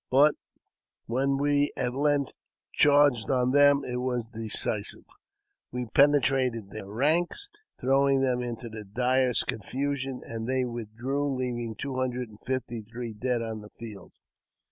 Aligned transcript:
But 0.09 0.33
when 1.05 1.37
we 1.37 1.71
at 1.77 1.93
length 1.93 2.33
charged 2.73 3.29
on 3.29 3.51
them, 3.51 3.83
it 3.85 3.97
was 3.97 4.25
decisive. 4.25 5.05
We 5.71 5.85
penetrated 5.93 6.71
their 6.71 6.87
ranks, 6.89 7.49
throwing 7.79 8.21
them 8.21 8.41
into 8.41 8.67
the 8.67 8.83
direst 8.83 9.45
confusion, 9.45 10.21
and 10.25 10.47
they 10.47 10.65
withdrew, 10.65 11.35
leaving 11.35 11.75
two 11.79 11.97
hundred 11.97 12.29
and 12.29 12.39
fifty 12.43 12.81
three 12.81 13.13
dead 13.13 13.43
on 13.43 13.61
the 13.61 13.69
field. 13.77 14.13